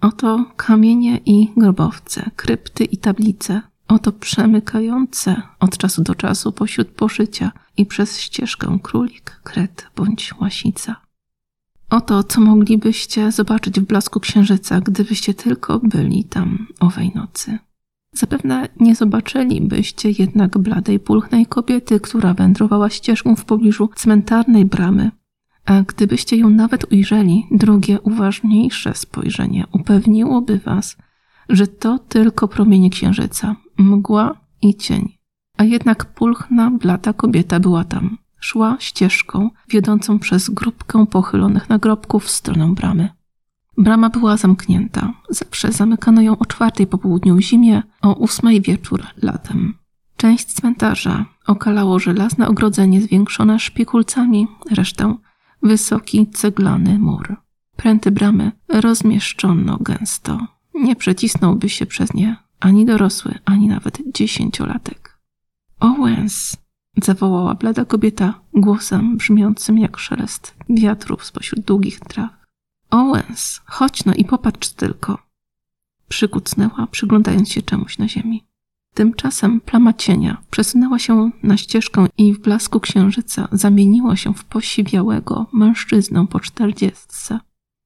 Oto 0.00 0.44
kamienie 0.56 1.20
i 1.26 1.48
grobowce, 1.56 2.30
krypty 2.36 2.84
i 2.84 2.96
tablice, 2.96 3.62
oto 3.88 4.12
przemykające 4.12 5.42
od 5.60 5.78
czasu 5.78 6.02
do 6.02 6.14
czasu 6.14 6.52
pośród 6.52 6.88
poszycia 6.88 7.52
i 7.76 7.86
przez 7.86 8.18
ścieżkę 8.18 8.78
królik, 8.82 9.40
kret 9.44 9.86
bądź 9.96 10.34
łasica. 10.40 10.96
Oto, 11.90 12.24
co 12.24 12.40
moglibyście 12.40 13.32
zobaczyć 13.32 13.80
w 13.80 13.84
blasku 13.84 14.20
księżyca, 14.20 14.80
gdybyście 14.80 15.34
tylko 15.34 15.78
byli 15.78 16.24
tam 16.24 16.66
owej 16.80 17.12
nocy. 17.14 17.58
Zapewne 18.12 18.68
nie 18.80 18.94
zobaczylibyście 18.94 20.10
jednak 20.18 20.58
bladej, 20.58 21.00
pulchnej 21.00 21.46
kobiety, 21.46 22.00
która 22.00 22.34
wędrowała 22.34 22.90
ścieżką 22.90 23.36
w 23.36 23.44
pobliżu 23.44 23.88
cmentarnej 23.96 24.64
bramy. 24.64 25.10
A 25.66 25.82
gdybyście 25.82 26.36
ją 26.36 26.50
nawet 26.50 26.92
ujrzeli, 26.92 27.46
drugie, 27.50 28.00
uważniejsze 28.00 28.94
spojrzenie 28.94 29.66
upewniłoby 29.72 30.58
was, 30.58 30.96
że 31.48 31.66
to 31.66 31.98
tylko 31.98 32.48
promienie 32.48 32.90
księżyca, 32.90 33.56
mgła 33.78 34.40
i 34.62 34.74
cień. 34.74 35.18
A 35.56 35.64
jednak 35.64 36.04
pulchna, 36.04 36.70
blata 36.70 37.12
kobieta 37.12 37.60
była 37.60 37.84
tam. 37.84 38.18
Szła 38.40 38.76
ścieżką 38.78 39.50
wiodącą 39.68 40.18
przez 40.18 40.50
grupkę 40.50 41.06
pochylonych 41.06 41.68
nagrobków 41.68 42.24
w 42.24 42.30
stronę 42.30 42.74
bramy. 42.74 43.08
Brama 43.78 44.10
była 44.10 44.36
zamknięta. 44.36 45.12
Zawsze 45.30 45.72
zamykano 45.72 46.20
ją 46.22 46.38
o 46.38 46.46
czwartej 46.46 46.86
po 46.86 46.98
południu 46.98 47.40
zimie, 47.40 47.82
o 48.02 48.14
ósmej 48.14 48.60
wieczór 48.60 49.02
latem. 49.22 49.74
Część 50.16 50.46
cmentarza 50.46 51.24
okalało 51.46 51.98
żelazne 51.98 52.48
ogrodzenie 52.48 53.00
zwiększone 53.00 53.58
szpikulcami, 53.58 54.46
resztę 54.70 55.16
wysoki 55.62 56.26
ceglany 56.26 56.98
mur. 56.98 57.36
Pręty 57.76 58.10
bramy 58.10 58.52
rozmieszczono 58.68 59.78
gęsto. 59.80 60.46
Nie 60.74 60.96
przecisnąłby 60.96 61.68
się 61.68 61.86
przez 61.86 62.14
nie 62.14 62.36
ani 62.60 62.84
dorosły, 62.86 63.38
ani 63.44 63.68
nawet 63.68 63.98
dziesięciolatek. 64.14 65.18
Owens! 65.80 66.56
zawołała 67.02 67.54
blada 67.54 67.84
kobieta 67.84 68.40
głosem 68.54 69.16
brzmiącym 69.16 69.78
jak 69.78 69.98
szelest 69.98 70.54
wiatrów 70.68 71.24
spośród 71.24 71.64
długich 71.64 72.00
traw. 72.00 72.30
Owens, 72.90 73.60
chodź 73.64 74.04
no 74.04 74.14
i 74.14 74.24
popatrz 74.24 74.68
tylko. 74.68 75.18
Przykucnęła, 76.08 76.86
przyglądając 76.90 77.52
się 77.52 77.62
czemuś 77.62 77.98
na 77.98 78.08
ziemi. 78.08 78.44
Tymczasem 78.94 79.60
plama 79.60 79.92
cienia 79.92 80.42
przesunęła 80.50 80.98
się 80.98 81.30
na 81.42 81.56
ścieżkę 81.56 82.06
i 82.18 82.34
w 82.34 82.40
blasku 82.40 82.80
księżyca 82.80 83.48
zamieniła 83.52 84.16
się 84.16 84.34
w 84.34 84.44
posiwiałego 84.44 85.46
mężczyznę 85.52 86.26
po 86.26 86.40
czterdziestce. 86.40 87.40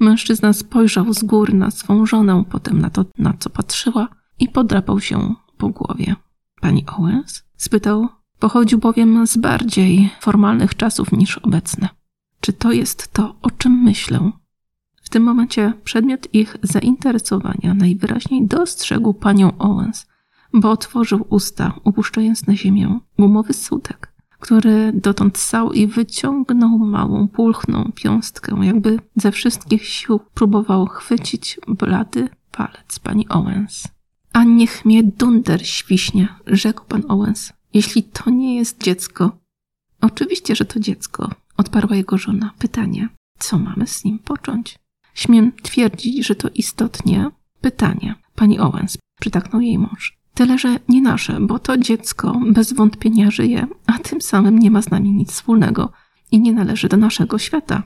Mężczyzna 0.00 0.52
spojrzał 0.52 1.12
z 1.12 1.24
góry 1.24 1.54
na 1.54 1.70
swą 1.70 2.06
żonę, 2.06 2.44
potem 2.50 2.80
na 2.80 2.90
to, 2.90 3.04
na 3.18 3.34
co 3.38 3.50
patrzyła 3.50 4.08
i 4.38 4.48
podrapał 4.48 5.00
się 5.00 5.34
po 5.56 5.68
głowie. 5.68 6.16
Pani 6.60 6.84
Owens? 6.86 7.44
spytał. 7.56 8.08
Pochodził 8.38 8.78
bowiem 8.78 9.26
z 9.26 9.36
bardziej 9.36 10.10
formalnych 10.20 10.74
czasów 10.74 11.12
niż 11.12 11.38
obecne. 11.38 11.88
Czy 12.40 12.52
to 12.52 12.72
jest 12.72 13.12
to, 13.12 13.36
o 13.42 13.50
czym 13.50 13.72
myślę? 13.72 14.30
W 15.02 15.08
tym 15.08 15.22
momencie 15.22 15.72
przedmiot 15.84 16.34
ich 16.34 16.56
zainteresowania 16.62 17.74
najwyraźniej 17.74 18.46
dostrzegł 18.46 19.14
panią 19.14 19.58
Owens, 19.58 20.06
bo 20.52 20.70
otworzył 20.70 21.26
usta, 21.30 21.80
upuszczając 21.84 22.46
na 22.46 22.56
ziemię 22.56 22.98
gumowy 23.18 23.52
sutek, 23.52 24.12
który 24.38 24.92
dotąd 24.94 25.38
ssał 25.38 25.72
i 25.72 25.86
wyciągnął 25.86 26.78
małą, 26.78 27.28
pulchną 27.28 27.92
piąstkę, 27.94 28.56
jakby 28.62 28.98
ze 29.16 29.32
wszystkich 29.32 29.88
sił 29.88 30.20
próbował 30.34 30.86
chwycić 30.86 31.60
blady 31.68 32.28
palec 32.52 32.98
pani 32.98 33.28
Owens. 33.28 33.88
A 34.32 34.44
niech 34.44 34.84
mnie 34.84 35.04
dunder 35.04 35.66
świśnie, 35.66 36.28
rzekł 36.46 36.84
pan 36.84 37.02
Owens, 37.08 37.52
jeśli 37.74 38.02
to 38.02 38.30
nie 38.30 38.56
jest 38.56 38.82
dziecko. 38.82 39.38
Oczywiście, 40.00 40.56
że 40.56 40.64
to 40.64 40.80
dziecko, 40.80 41.30
odparła 41.56 41.96
jego 41.96 42.18
żona. 42.18 42.50
Pytanie, 42.58 43.08
co 43.38 43.58
mamy 43.58 43.86
z 43.86 44.04
nim 44.04 44.18
począć? 44.18 44.78
Śmiem 45.14 45.52
twierdzić, 45.62 46.26
że 46.26 46.34
to 46.34 46.48
istotnie 46.54 47.30
pytanie. 47.60 48.14
Pani 48.34 48.58
Owens, 48.58 48.98
przytaknął 49.20 49.60
jej 49.60 49.78
mąż. 49.78 50.18
Tyle, 50.36 50.58
że 50.58 50.76
nie 50.88 51.02
nasze, 51.02 51.40
bo 51.40 51.58
to 51.58 51.76
dziecko 51.78 52.40
bez 52.50 52.72
wątpienia 52.72 53.30
żyje, 53.30 53.66
a 53.86 53.98
tym 53.98 54.20
samym 54.20 54.58
nie 54.58 54.70
ma 54.70 54.82
z 54.82 54.90
nami 54.90 55.12
nic 55.12 55.32
wspólnego 55.32 55.92
i 56.32 56.40
nie 56.40 56.52
należy 56.52 56.88
do 56.88 56.96
naszego 56.96 57.38
świata. 57.38 57.82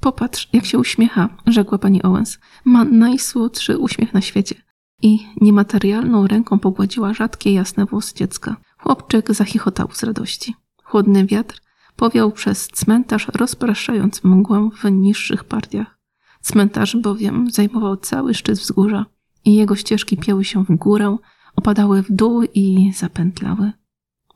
Popatrz, 0.00 0.48
jak 0.52 0.64
się 0.64 0.78
uśmiecha, 0.78 1.28
rzekła 1.46 1.78
pani 1.78 2.02
Owens. 2.02 2.38
Ma 2.64 2.84
najsłodszy 2.84 3.78
uśmiech 3.78 4.14
na 4.14 4.20
świecie. 4.20 4.54
I 5.02 5.18
niematerialną 5.40 6.26
ręką 6.26 6.58
pogładziła 6.58 7.14
rzadkie, 7.14 7.52
jasne 7.52 7.86
włosy 7.86 8.14
dziecka. 8.14 8.56
Chłopczyk 8.78 9.34
zachichotał 9.34 9.88
z 9.92 10.02
radości. 10.02 10.54
Chłodny 10.84 11.26
wiatr 11.26 11.60
powiał 11.96 12.32
przez 12.32 12.68
cmentarz, 12.68 13.28
rozpraszając 13.34 14.24
mgłę 14.24 14.70
w 14.82 14.90
niższych 14.90 15.44
partiach. 15.44 15.98
Cmentarz 16.40 16.96
bowiem 16.96 17.50
zajmował 17.50 17.96
cały 17.96 18.34
szczyt 18.34 18.58
wzgórza 18.58 19.06
i 19.44 19.54
jego 19.54 19.76
ścieżki 19.76 20.16
pięły 20.16 20.44
się 20.44 20.64
w 20.64 20.76
górę, 20.76 21.16
opadały 21.56 22.02
w 22.02 22.12
dół 22.12 22.42
i 22.54 22.92
zapętlały. 22.92 23.72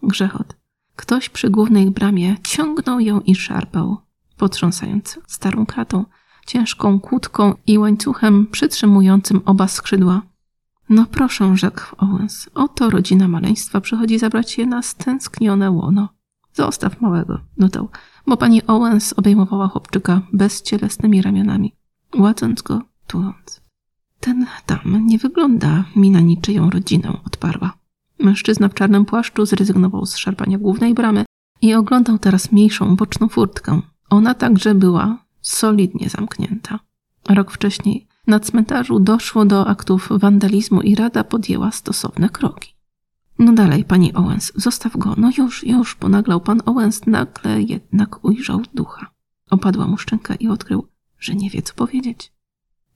Grzechot. 0.02 0.56
Ktoś 0.96 1.28
przy 1.28 1.50
głównej 1.50 1.90
bramie 1.90 2.36
ciągnął 2.42 3.00
ją 3.00 3.20
i 3.20 3.34
szarpał, 3.34 3.96
potrząsając 4.36 5.18
starą 5.26 5.66
kratą, 5.66 6.04
ciężką 6.46 7.00
kłódką 7.00 7.54
i 7.66 7.78
łańcuchem 7.78 8.46
przytrzymującym 8.46 9.40
oba 9.44 9.68
skrzydła. 9.68 10.22
No 10.88 11.06
proszę, 11.10 11.56
rzekł 11.56 11.80
Owens, 11.98 12.48
oto 12.54 12.90
rodzina 12.90 13.28
maleństwa 13.28 13.80
przychodzi 13.80 14.18
zabrać 14.18 14.58
je 14.58 14.66
na 14.66 14.82
stęsknione 14.82 15.70
łono. 15.70 16.08
Zostaw 16.52 17.00
małego, 17.00 17.40
dodał, 17.58 17.88
bo 18.26 18.36
pani 18.36 18.66
Owens 18.66 19.14
obejmowała 19.16 19.68
chłopczyka 19.68 20.22
bezcielesnymi 20.32 21.22
ramionami 21.22 21.74
gładząc 22.16 22.62
go, 22.62 22.82
tuląc. 23.06 23.63
Ten 24.24 24.46
tam 24.66 25.06
nie 25.06 25.18
wygląda 25.18 25.84
mi 25.96 26.10
na 26.10 26.20
niczyją 26.20 26.70
rodzinę, 26.70 27.12
odparła. 27.26 27.72
Mężczyzna 28.18 28.68
w 28.68 28.74
czarnym 28.74 29.04
płaszczu 29.04 29.46
zrezygnował 29.46 30.06
z 30.06 30.16
szarpania 30.16 30.58
głównej 30.58 30.94
bramy 30.94 31.24
i 31.62 31.74
oglądał 31.74 32.18
teraz 32.18 32.52
mniejszą 32.52 32.96
boczną 32.96 33.28
furtkę. 33.28 33.80
Ona 34.10 34.34
także 34.34 34.74
była 34.74 35.18
solidnie 35.40 36.10
zamknięta. 36.10 36.78
Rok 37.28 37.50
wcześniej 37.50 38.06
na 38.26 38.40
cmentarzu 38.40 39.00
doszło 39.00 39.44
do 39.44 39.66
aktów 39.66 40.08
wandalizmu 40.10 40.80
i 40.80 40.94
rada 40.94 41.24
podjęła 41.24 41.70
stosowne 41.70 42.28
kroki. 42.28 42.74
No 43.38 43.52
dalej, 43.52 43.84
pani 43.84 44.14
Owens, 44.14 44.52
zostaw 44.54 44.96
go. 44.96 45.14
No 45.16 45.30
już, 45.38 45.66
już, 45.66 45.94
ponaglał 45.94 46.40
pan 46.40 46.62
Owens, 46.66 47.06
nagle 47.06 47.62
jednak 47.62 48.24
ujrzał 48.24 48.62
ducha. 48.74 49.10
Opadła 49.50 49.86
mu 49.86 49.98
szczęka 49.98 50.34
i 50.34 50.48
odkrył 50.48 50.88
że 51.18 51.34
nie 51.34 51.50
wie, 51.50 51.62
co 51.62 51.74
powiedzieć. 51.74 52.32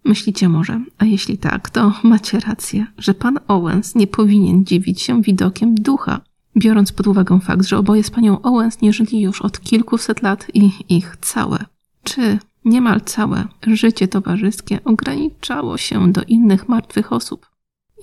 Myślicie 0.05 0.49
może, 0.49 0.81
a 0.99 1.05
jeśli 1.05 1.39
tak, 1.39 1.71
to 1.71 1.93
macie 2.03 2.41
rację, 2.41 2.87
że 2.99 3.15
pan 3.15 3.39
Owens 3.49 3.95
nie 3.95 4.07
powinien 4.07 4.65
dziwić 4.65 5.03
się 5.03 5.23
widokiem 5.23 5.75
ducha, 5.75 6.21
biorąc 6.57 6.93
pod 6.93 7.07
uwagę 7.07 7.41
fakt, 7.41 7.67
że 7.67 7.79
oboje 7.79 8.05
z 8.05 8.11
panią 8.11 8.43
Owens 8.43 8.81
nie 8.81 8.93
żyli 8.93 9.21
już 9.21 9.43
od 9.43 9.61
kilkuset 9.61 10.23
lat 10.23 10.47
i 10.55 10.71
ich 10.89 11.17
całe, 11.21 11.65
czy 12.05 12.39
niemal 12.65 13.01
całe 13.01 13.45
życie 13.67 14.09
towarzyskie 14.09 14.85
ograniczało 14.85 15.77
się 15.77 16.13
do 16.13 16.23
innych 16.23 16.69
martwych 16.69 17.13
osób. 17.13 17.47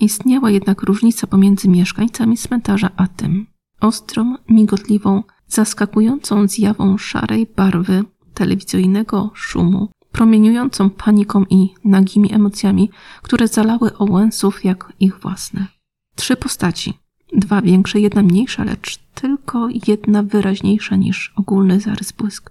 Istniała 0.00 0.50
jednak 0.50 0.82
różnica 0.82 1.26
pomiędzy 1.26 1.68
mieszkańcami 1.68 2.36
cmentarza 2.36 2.90
a 2.96 3.06
tym, 3.06 3.46
ostrą, 3.80 4.34
migotliwą, 4.48 5.22
zaskakującą 5.48 6.48
zjawą 6.48 6.98
szarej 6.98 7.46
barwy 7.56 8.04
telewizyjnego 8.34 9.30
szumu 9.34 9.88
promieniującą 10.16 10.90
paniką 10.90 11.44
i 11.50 11.74
nagimi 11.84 12.34
emocjami, 12.34 12.90
które 13.22 13.48
zalały 13.48 13.98
Owensów 13.98 14.64
jak 14.64 14.92
ich 15.00 15.20
własne. 15.20 15.66
Trzy 16.14 16.36
postaci. 16.36 16.94
Dwa 17.32 17.62
większe, 17.62 18.00
jedna 18.00 18.22
mniejsza, 18.22 18.64
lecz 18.64 18.98
tylko 19.14 19.68
jedna 19.86 20.22
wyraźniejsza 20.22 20.96
niż 20.96 21.32
ogólny 21.36 21.80
zarys 21.80 22.12
błysk. 22.12 22.50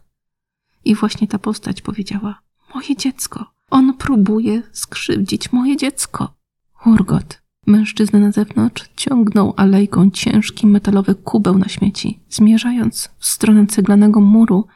I 0.85 0.95
właśnie 0.95 1.27
ta 1.27 1.39
postać 1.39 1.81
powiedziała: 1.81 2.41
Moje 2.75 2.95
dziecko. 2.95 3.45
On 3.71 3.93
próbuje 3.93 4.63
skrzywdzić 4.71 5.51
moje 5.51 5.77
dziecko. 5.77 6.33
Hurgot. 6.73 7.41
Mężczyzna 7.67 8.19
na 8.19 8.31
zewnątrz 8.31 8.89
ciągnął 8.95 9.53
alejką 9.57 10.11
ciężki 10.11 10.67
metalowy 10.67 11.15
kubeł 11.15 11.57
na 11.57 11.67
śmieci, 11.67 12.19
zmierzając 12.29 13.09
w 13.17 13.25
stronę 13.25 13.67
ceglanego 13.67 14.21
muru 14.21 14.67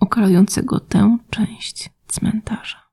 okalającego 0.00 0.80
tę 0.80 1.18
część 1.30 1.97
cmentarza. 2.08 2.88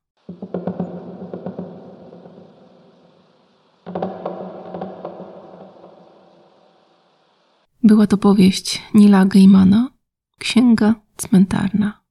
Była 7.82 8.06
to 8.06 8.16
powieść 8.18 8.82
Nila 8.94 9.24
Gaimana, 9.24 9.90
Księga 10.38 10.94
Cmentarna. 11.16 12.05